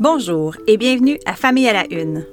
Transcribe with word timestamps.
Bonjour 0.00 0.56
et 0.66 0.78
bienvenue 0.78 1.18
à 1.26 1.34
Famille 1.34 1.68
à 1.68 1.74
la 1.74 1.84
Une. 1.92 2.24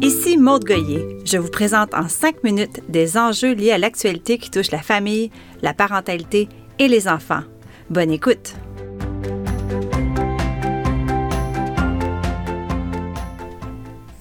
Ici 0.00 0.38
Maude 0.38 0.64
Goyer. 0.64 1.18
Je 1.24 1.36
vous 1.36 1.50
présente 1.50 1.92
en 1.94 2.08
cinq 2.08 2.44
minutes 2.44 2.80
des 2.88 3.18
enjeux 3.18 3.54
liés 3.54 3.72
à 3.72 3.78
l'actualité 3.78 4.38
qui 4.38 4.52
touche 4.52 4.70
la 4.70 4.82
famille, 4.82 5.32
la 5.62 5.74
parentalité 5.74 6.48
et 6.78 6.86
les 6.86 7.08
enfants. 7.08 7.42
Bonne 7.90 8.12
écoute! 8.12 8.54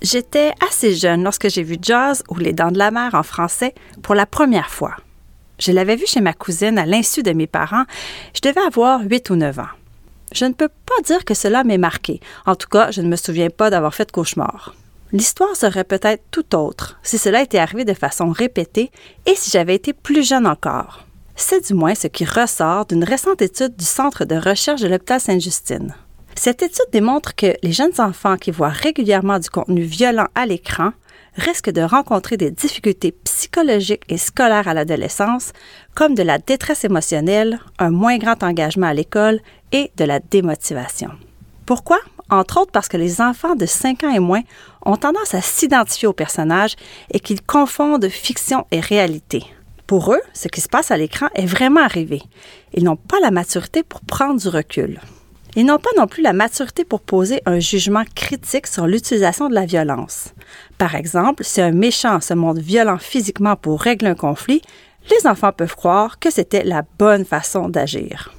J'étais 0.01 0.53
assez 0.67 0.95
jeune 0.95 1.23
lorsque 1.23 1.49
j'ai 1.49 1.61
vu 1.61 1.77
Jazz 1.79 2.23
ou 2.31 2.37
Les 2.37 2.53
Dents 2.53 2.71
de 2.71 2.79
la 2.79 2.89
Mer 2.89 3.13
en 3.13 3.21
français 3.21 3.75
pour 4.01 4.15
la 4.15 4.25
première 4.25 4.71
fois. 4.71 4.95
Je 5.59 5.71
l'avais 5.71 5.95
vu 5.95 6.05
chez 6.05 6.21
ma 6.21 6.33
cousine 6.33 6.77
à 6.77 6.85
l'insu 6.85 7.23
de 7.23 7.31
mes 7.31 7.47
parents. 7.47 7.85
Je 8.33 8.41
devais 8.41 8.65
avoir 8.65 9.01
8 9.01 9.29
ou 9.29 9.35
9 9.35 9.59
ans. 9.59 9.67
Je 10.33 10.45
ne 10.45 10.53
peux 10.53 10.67
pas 10.69 11.01
dire 11.05 11.25
que 11.25 11.33
cela 11.33 11.63
m'ait 11.63 11.77
marqué. 11.77 12.19
En 12.45 12.55
tout 12.55 12.67
cas, 12.67 12.91
je 12.91 13.01
ne 13.01 13.07
me 13.07 13.15
souviens 13.15 13.49
pas 13.49 13.69
d'avoir 13.69 13.93
fait 13.93 14.05
de 14.05 14.11
cauchemar. 14.11 14.75
L'histoire 15.11 15.55
serait 15.55 15.83
peut-être 15.83 16.23
tout 16.31 16.55
autre 16.55 16.99
si 17.03 17.19
cela 17.19 17.43
était 17.43 17.59
arrivé 17.59 17.85
de 17.85 17.93
façon 17.93 18.31
répétée 18.31 18.89
et 19.27 19.35
si 19.35 19.51
j'avais 19.51 19.75
été 19.75 19.93
plus 19.93 20.27
jeune 20.27 20.47
encore. 20.47 21.05
C'est 21.35 21.67
du 21.67 21.75
moins 21.75 21.93
ce 21.93 22.07
qui 22.07 22.25
ressort 22.25 22.87
d'une 22.87 23.03
récente 23.03 23.43
étude 23.43 23.75
du 23.75 23.85
Centre 23.85 24.25
de 24.25 24.35
recherche 24.35 24.81
de 24.81 24.87
l'hôpital 24.87 25.19
Sainte-Justine. 25.19 25.93
Cette 26.35 26.63
étude 26.63 26.85
démontre 26.91 27.35
que 27.35 27.55
les 27.61 27.71
jeunes 27.71 27.99
enfants 27.99 28.37
qui 28.37 28.49
voient 28.49 28.69
régulièrement 28.69 29.37
du 29.37 29.49
contenu 29.49 29.83
violent 29.83 30.27
à 30.33 30.47
l'écran 30.47 30.93
risquent 31.35 31.71
de 31.71 31.81
rencontrer 31.81 32.37
des 32.37 32.51
difficultés 32.51 33.11
psychologiques 33.11 34.03
et 34.09 34.17
scolaires 34.17 34.67
à 34.67 34.73
l'adolescence, 34.73 35.51
comme 35.95 36.15
de 36.15 36.23
la 36.23 36.37
détresse 36.37 36.83
émotionnelle, 36.85 37.59
un 37.79 37.91
moins 37.91 38.17
grand 38.17 38.43
engagement 38.43 38.87
à 38.87 38.93
l'école 38.93 39.39
et 39.71 39.91
de 39.97 40.05
la 40.05 40.19
démotivation. 40.19 41.09
Pourquoi? 41.65 41.99
Entre 42.29 42.59
autres 42.59 42.71
parce 42.71 42.87
que 42.87 42.97
les 42.97 43.21
enfants 43.21 43.55
de 43.55 43.65
5 43.65 44.03
ans 44.03 44.13
et 44.13 44.19
moins 44.19 44.41
ont 44.85 44.97
tendance 44.97 45.33
à 45.33 45.41
s'identifier 45.41 46.07
aux 46.07 46.13
personnages 46.13 46.75
et 47.11 47.19
qu'ils 47.19 47.41
confondent 47.41 48.09
fiction 48.09 48.65
et 48.71 48.79
réalité. 48.79 49.43
Pour 49.87 50.13
eux, 50.13 50.21
ce 50.33 50.47
qui 50.47 50.61
se 50.61 50.69
passe 50.69 50.91
à 50.91 50.97
l'écran 50.97 51.27
est 51.35 51.45
vraiment 51.45 51.81
arrivé. 51.81 52.21
Ils 52.73 52.83
n'ont 52.83 52.95
pas 52.95 53.19
la 53.19 53.31
maturité 53.31 53.83
pour 53.83 54.01
prendre 54.01 54.39
du 54.39 54.47
recul. 54.47 54.99
Ils 55.55 55.65
n'ont 55.65 55.77
pas 55.77 55.91
non 55.97 56.07
plus 56.07 56.23
la 56.23 56.33
maturité 56.33 56.83
pour 56.83 57.01
poser 57.01 57.41
un 57.45 57.59
jugement 57.59 58.03
critique 58.15 58.65
sur 58.65 58.87
l'utilisation 58.87 59.49
de 59.49 59.53
la 59.53 59.65
violence. 59.65 60.33
Par 60.77 60.95
exemple, 60.95 61.43
si 61.43 61.61
un 61.61 61.71
méchant 61.71 62.21
se 62.21 62.33
montre 62.33 62.61
violent 62.61 62.97
physiquement 62.97 63.55
pour 63.55 63.81
régler 63.81 64.09
un 64.09 64.15
conflit, 64.15 64.61
les 65.09 65.27
enfants 65.27 65.51
peuvent 65.51 65.75
croire 65.75 66.19
que 66.19 66.31
c'était 66.31 66.63
la 66.63 66.83
bonne 66.97 67.25
façon 67.25 67.69
d'agir. 67.69 68.33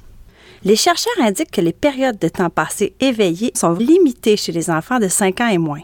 Les 0.63 0.75
chercheurs 0.75 1.13
indiquent 1.21 1.51
que 1.51 1.61
les 1.61 1.73
périodes 1.73 2.17
de 2.17 2.27
temps 2.27 2.49
passé 2.49 2.95
éveillées 2.99 3.51
sont 3.55 3.73
limitées 3.73 4.37
chez 4.37 4.51
les 4.51 4.69
enfants 4.71 4.99
de 4.99 5.07
5 5.07 5.41
ans 5.41 5.49
et 5.49 5.59
moins. 5.59 5.81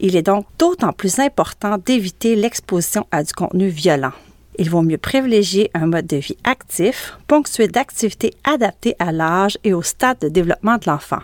Il 0.00 0.16
est 0.16 0.22
donc 0.22 0.46
d'autant 0.58 0.92
plus 0.92 1.18
important 1.18 1.78
d'éviter 1.78 2.36
l'exposition 2.36 3.06
à 3.10 3.22
du 3.22 3.32
contenu 3.32 3.68
violent 3.68 4.12
il 4.58 4.68
vaut 4.68 4.82
mieux 4.82 4.98
privilégier 4.98 5.70
un 5.72 5.86
mode 5.86 6.06
de 6.06 6.16
vie 6.16 6.36
actif, 6.44 7.16
ponctué 7.28 7.68
d'activités 7.68 8.34
adaptées 8.44 8.96
à 8.98 9.12
l'âge 9.12 9.56
et 9.64 9.72
au 9.72 9.82
stade 9.82 10.18
de 10.18 10.28
développement 10.28 10.76
de 10.76 10.90
l'enfant. 10.90 11.20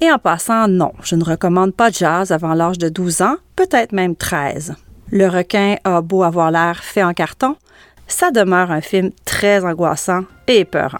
Et 0.00 0.10
en 0.10 0.18
passant, 0.18 0.68
non, 0.68 0.92
je 1.02 1.14
ne 1.14 1.24
recommande 1.24 1.74
pas 1.74 1.90
de 1.90 1.94
jazz 1.94 2.32
avant 2.32 2.54
l'âge 2.54 2.78
de 2.78 2.88
12 2.88 3.22
ans, 3.22 3.36
peut-être 3.56 3.92
même 3.92 4.16
13. 4.16 4.74
Le 5.10 5.28
requin 5.28 5.76
a 5.84 6.00
beau 6.00 6.22
avoir 6.22 6.50
l'air 6.50 6.82
fait 6.82 7.04
en 7.04 7.14
carton, 7.14 7.56
ça 8.06 8.30
demeure 8.30 8.70
un 8.70 8.80
film 8.80 9.10
très 9.24 9.64
angoissant 9.64 10.24
et 10.46 10.60
épeurant. 10.60 10.98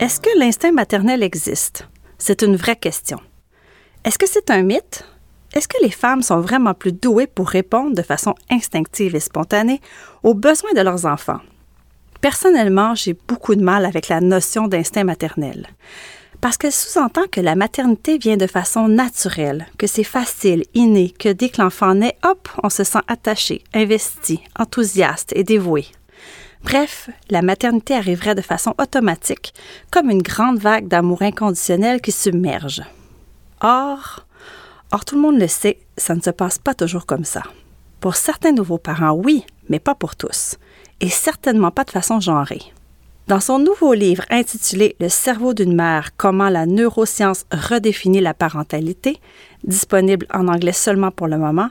Est-ce 0.00 0.20
que 0.20 0.36
l'instinct 0.38 0.72
maternel 0.72 1.22
existe? 1.22 1.88
C'est 2.18 2.42
une 2.42 2.56
vraie 2.56 2.76
question. 2.76 3.20
Est-ce 4.04 4.18
que 4.18 4.28
c'est 4.28 4.50
un 4.50 4.62
mythe? 4.62 5.04
Est-ce 5.54 5.68
que 5.68 5.82
les 5.82 5.90
femmes 5.90 6.22
sont 6.22 6.40
vraiment 6.40 6.74
plus 6.74 6.92
douées 6.92 7.26
pour 7.26 7.48
répondre 7.48 7.94
de 7.94 8.02
façon 8.02 8.34
instinctive 8.50 9.14
et 9.14 9.20
spontanée 9.20 9.80
aux 10.22 10.34
besoins 10.34 10.72
de 10.74 10.80
leurs 10.80 11.06
enfants? 11.06 11.40
Personnellement, 12.22 12.94
j'ai 12.94 13.14
beaucoup 13.28 13.54
de 13.54 13.62
mal 13.62 13.84
avec 13.84 14.08
la 14.08 14.22
notion 14.22 14.68
d'instinct 14.68 15.04
maternel 15.04 15.66
parce 16.40 16.56
qu'elle 16.56 16.72
sous-entend 16.72 17.28
que 17.30 17.40
la 17.40 17.54
maternité 17.54 18.18
vient 18.18 18.36
de 18.36 18.48
façon 18.48 18.88
naturelle, 18.88 19.66
que 19.78 19.86
c'est 19.86 20.02
facile, 20.02 20.64
inné, 20.74 21.14
que 21.16 21.28
dès 21.28 21.50
que 21.50 21.62
l'enfant 21.62 21.94
naît, 21.94 22.18
hop, 22.24 22.48
on 22.64 22.68
se 22.68 22.82
sent 22.82 22.98
attaché, 23.06 23.62
investi, 23.72 24.40
enthousiaste 24.58 25.32
et 25.36 25.44
dévoué. 25.44 25.86
Bref, 26.64 27.10
la 27.30 27.42
maternité 27.42 27.94
arriverait 27.94 28.34
de 28.34 28.40
façon 28.40 28.74
automatique, 28.78 29.54
comme 29.92 30.10
une 30.10 30.22
grande 30.22 30.58
vague 30.58 30.88
d'amour 30.88 31.22
inconditionnel 31.22 32.00
qui 32.00 32.10
submerge. 32.10 32.82
Or, 33.60 34.26
Or, 34.90 35.04
tout 35.04 35.14
le 35.14 35.22
monde 35.22 35.38
le 35.38 35.48
sait, 35.48 35.78
ça 35.96 36.14
ne 36.16 36.20
se 36.20 36.30
passe 36.30 36.58
pas 36.58 36.74
toujours 36.74 37.06
comme 37.06 37.24
ça. 37.24 37.42
Pour 38.00 38.16
certains 38.16 38.52
nouveaux 38.52 38.78
parents, 38.78 39.12
oui, 39.12 39.44
mais 39.72 39.80
pas 39.80 39.94
pour 39.94 40.14
tous, 40.14 40.56
et 41.00 41.08
certainement 41.08 41.70
pas 41.70 41.84
de 41.84 41.90
façon 41.90 42.20
genrée. 42.20 42.62
Dans 43.26 43.40
son 43.40 43.58
nouveau 43.58 43.94
livre 43.94 44.24
intitulé 44.30 44.96
Le 45.00 45.08
cerveau 45.08 45.54
d'une 45.54 45.74
mère, 45.74 46.10
comment 46.16 46.50
la 46.50 46.66
neuroscience 46.66 47.46
redéfinit 47.50 48.20
la 48.20 48.34
parentalité, 48.34 49.18
disponible 49.64 50.26
en 50.34 50.46
anglais 50.48 50.72
seulement 50.72 51.10
pour 51.10 51.26
le 51.26 51.38
moment, 51.38 51.70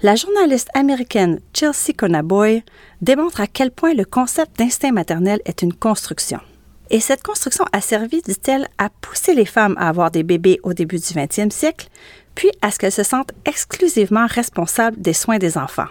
la 0.00 0.14
journaliste 0.14 0.70
américaine 0.72 1.40
Chelsea 1.52 1.92
Conaboy 1.94 2.62
démontre 3.02 3.42
à 3.42 3.46
quel 3.46 3.70
point 3.70 3.92
le 3.92 4.06
concept 4.06 4.58
d'instinct 4.58 4.92
maternel 4.92 5.40
est 5.44 5.60
une 5.60 5.74
construction. 5.74 6.40
Et 6.88 7.00
cette 7.00 7.22
construction 7.22 7.66
a 7.72 7.82
servi, 7.82 8.22
dit-elle, 8.22 8.68
à 8.78 8.88
pousser 8.88 9.34
les 9.34 9.46
femmes 9.46 9.76
à 9.78 9.88
avoir 9.88 10.10
des 10.10 10.22
bébés 10.22 10.60
au 10.62 10.72
début 10.72 10.96
du 10.96 11.02
20e 11.02 11.50
siècle, 11.50 11.88
puis 12.34 12.50
à 12.62 12.70
ce 12.70 12.78
qu'elles 12.78 12.92
se 12.92 13.02
sentent 13.02 13.32
exclusivement 13.44 14.26
responsables 14.26 15.00
des 15.00 15.12
soins 15.12 15.38
des 15.38 15.58
enfants. 15.58 15.88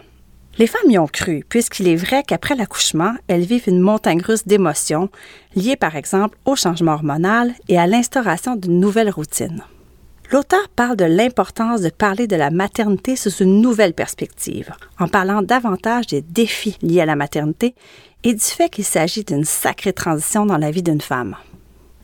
Les 0.58 0.68
femmes 0.68 0.92
y 0.92 0.98
ont 0.98 1.08
cru, 1.08 1.46
puisqu'il 1.48 1.88
est 1.88 1.96
vrai 1.96 2.24
qu'après 2.24 2.56
l'accouchement, 2.56 3.14
elles 3.28 3.46
vivent 3.46 3.68
une 3.70 3.80
montagne 3.80 4.22
russe 4.22 4.46
d'émotions, 4.46 5.10
liées 5.56 5.78
par 5.78 5.96
exemple 5.96 6.38
au 6.46 6.56
changement 6.56 6.94
hormonal 6.94 7.54
et 7.70 7.80
à 7.80 7.88
l'instauration 7.88 8.56
d'une 8.56 8.80
nouvelle 8.80 9.10
routine. 9.10 9.64
L'auteur 10.32 10.70
parle 10.70 10.96
de 10.96 11.06
l'importance 11.06 11.82
de 11.82 11.90
parler 11.90 12.26
de 12.26 12.38
la 12.38 12.52
maternité 12.52 13.16
sous 13.16 13.44
une 13.44 13.62
nouvelle 13.62 13.94
perspective, 13.94 14.72
en 15.00 15.08
parlant 15.08 15.42
davantage 15.42 16.08
des 16.08 16.22
défis 16.22 16.78
liés 16.82 17.02
à 17.02 17.06
la 17.06 17.18
maternité 17.18 17.76
et 18.24 18.34
du 18.34 18.40
fait 18.40 18.70
qu'il 18.70 18.86
s'agit 18.86 19.26
d'une 19.26 19.44
sacrée 19.44 19.94
transition 19.94 20.46
dans 20.46 20.58
la 20.58 20.72
vie 20.72 20.84
d'une 20.84 21.02
femme. 21.02 21.36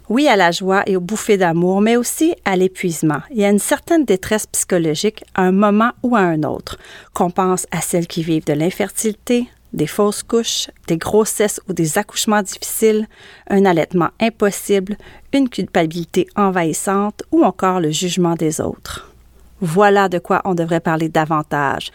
Oui 0.09 0.29
à 0.29 0.37
la 0.37 0.51
joie 0.51 0.83
et 0.85 0.95
aux 0.95 1.01
bouffées 1.01 1.37
d'amour, 1.37 1.81
mais 1.81 1.97
aussi 1.97 2.33
à 2.45 2.55
l'épuisement 2.55 3.21
et 3.29 3.45
à 3.45 3.49
une 3.49 3.59
certaine 3.59 4.05
détresse 4.05 4.47
psychologique 4.47 5.25
à 5.35 5.41
un 5.41 5.51
moment 5.51 5.91
ou 6.01 6.15
à 6.15 6.21
un 6.21 6.43
autre, 6.43 6.77
qu'on 7.13 7.29
pense 7.29 7.67
à 7.71 7.81
celles 7.81 8.07
qui 8.07 8.23
vivent 8.23 8.45
de 8.45 8.53
l'infertilité, 8.53 9.49
des 9.73 9.85
fausses 9.85 10.23
couches, 10.23 10.69
des 10.87 10.97
grossesses 10.97 11.59
ou 11.67 11.73
des 11.73 11.97
accouchements 11.97 12.41
difficiles, 12.41 13.07
un 13.49 13.65
allaitement 13.65 14.09
impossible, 14.21 14.97
une 15.33 15.49
culpabilité 15.49 16.27
envahissante 16.37 17.23
ou 17.31 17.43
encore 17.43 17.81
le 17.81 17.91
jugement 17.91 18.35
des 18.35 18.61
autres. 18.61 19.11
Voilà 19.59 20.07
de 20.07 20.19
quoi 20.19 20.41
on 20.45 20.55
devrait 20.55 20.79
parler 20.79 21.09
davantage, 21.09 21.91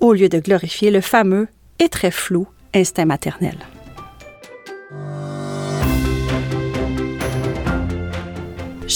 au 0.00 0.12
lieu 0.12 0.28
de 0.28 0.38
glorifier 0.38 0.92
le 0.92 1.00
fameux 1.00 1.48
et 1.80 1.88
très 1.88 2.12
flou 2.12 2.46
instinct 2.74 3.06
maternel. 3.06 3.56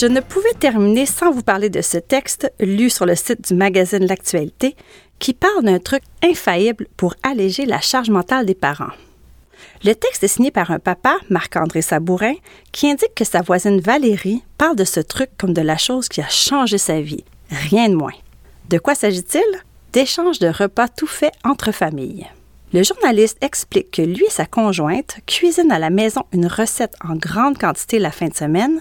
Je 0.01 0.07
ne 0.07 0.21
pouvais 0.21 0.55
terminer 0.59 1.05
sans 1.05 1.31
vous 1.31 1.43
parler 1.43 1.69
de 1.69 1.83
ce 1.83 1.99
texte 1.99 2.51
lu 2.59 2.89
sur 2.89 3.05
le 3.05 3.15
site 3.15 3.47
du 3.47 3.55
magazine 3.55 4.07
L'Actualité 4.07 4.75
qui 5.19 5.35
parle 5.35 5.63
d'un 5.63 5.79
truc 5.79 6.03
infaillible 6.25 6.87
pour 6.97 7.17
alléger 7.23 7.67
la 7.67 7.83
charge 7.83 8.09
mentale 8.09 8.47
des 8.47 8.55
parents. 8.55 8.95
Le 9.85 9.93
texte 9.93 10.25
est 10.25 10.29
signé 10.29 10.51
par 10.51 10.71
un 10.71 10.79
papa, 10.79 11.19
Marc-André 11.29 11.83
Sabourin, 11.83 12.33
qui 12.73 12.91
indique 12.91 13.15
que 13.15 13.27
sa 13.27 13.43
voisine 13.43 13.79
Valérie 13.79 14.43
parle 14.57 14.75
de 14.75 14.85
ce 14.85 15.01
truc 15.01 15.29
comme 15.37 15.53
de 15.53 15.61
la 15.61 15.77
chose 15.77 16.09
qui 16.09 16.23
a 16.23 16.29
changé 16.31 16.79
sa 16.79 17.03
vie, 17.03 17.25
rien 17.51 17.91
de 17.91 17.95
moins. 17.95 18.17
De 18.71 18.79
quoi 18.79 18.95
s'agit-il? 18.95 19.45
D'échanges 19.93 20.39
de 20.39 20.49
repas 20.49 20.89
tout 20.89 21.07
faits 21.07 21.35
entre 21.45 21.73
familles. 21.73 22.27
Le 22.73 22.83
journaliste 22.83 23.37
explique 23.43 23.91
que 23.91 24.01
lui 24.01 24.25
et 24.25 24.31
sa 24.31 24.47
conjointe 24.47 25.19
cuisinent 25.27 25.73
à 25.73 25.79
la 25.79 25.91
maison 25.91 26.23
une 26.33 26.47
recette 26.47 26.95
en 27.07 27.17
grande 27.17 27.59
quantité 27.59 27.99
la 27.99 28.13
fin 28.13 28.29
de 28.29 28.35
semaine, 28.35 28.81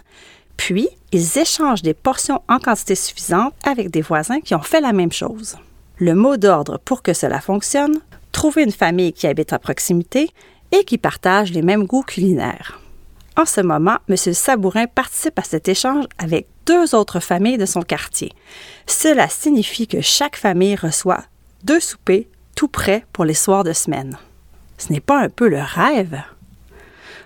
puis, 0.55 0.87
ils 1.11 1.37
échangent 1.37 1.81
des 1.81 1.93
portions 1.93 2.41
en 2.47 2.59
quantité 2.59 2.95
suffisante 2.95 3.53
avec 3.63 3.89
des 3.89 4.01
voisins 4.01 4.41
qui 4.41 4.55
ont 4.55 4.61
fait 4.61 4.81
la 4.81 4.93
même 4.93 5.11
chose. 5.11 5.57
Le 5.97 6.15
mot 6.15 6.37
d'ordre 6.37 6.79
pour 6.83 7.01
que 7.01 7.13
cela 7.13 7.41
fonctionne, 7.41 7.99
trouver 8.31 8.63
une 8.63 8.71
famille 8.71 9.13
qui 9.13 9.27
habite 9.27 9.53
à 9.53 9.59
proximité 9.59 10.31
et 10.71 10.83
qui 10.83 10.97
partage 10.97 11.51
les 11.51 11.61
mêmes 11.61 11.85
goûts 11.85 12.03
culinaires. 12.03 12.79
En 13.35 13.45
ce 13.45 13.61
moment, 13.61 13.97
M. 14.07 14.15
Sabourin 14.17 14.85
participe 14.87 15.39
à 15.39 15.43
cet 15.43 15.67
échange 15.67 16.05
avec 16.17 16.47
deux 16.65 16.93
autres 16.93 17.19
familles 17.19 17.57
de 17.57 17.65
son 17.65 17.81
quartier. 17.81 18.33
Cela 18.85 19.27
signifie 19.29 19.87
que 19.87 20.01
chaque 20.01 20.35
famille 20.35 20.75
reçoit 20.75 21.23
deux 21.63 21.79
soupers 21.79 22.27
tout 22.55 22.67
prêts 22.67 23.05
pour 23.13 23.25
les 23.25 23.33
soirs 23.33 23.63
de 23.63 23.73
semaine. 23.73 24.17
Ce 24.77 24.91
n'est 24.91 24.99
pas 24.99 25.19
un 25.19 25.29
peu 25.29 25.47
le 25.47 25.61
rêve? 25.61 26.21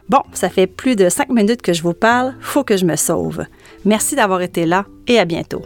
Bon, 0.10 0.22
ça 0.34 0.50
fait 0.50 0.68
plus 0.68 0.96
de 0.96 1.10
cinq 1.10 1.30
minutes 1.30 1.62
que 1.62 1.74
je 1.74 1.82
vous 1.82 1.94
parle, 1.94 2.36
faut 2.42 2.64
que 2.64 2.78
je 2.78 2.86
me 2.86 2.96
sauve. 2.96 3.46
Merci 3.86 4.16
d'avoir 4.16 4.42
été 4.42 4.66
là 4.66 4.86
et 5.08 5.20
à 5.20 5.26
bientôt. 5.26 5.62